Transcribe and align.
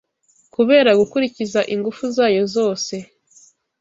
kubera 0.53 0.89
gukurikiza 0.99 1.59
Ingufu 1.73 2.03
zayo 2.15 2.43
zose 2.55 2.95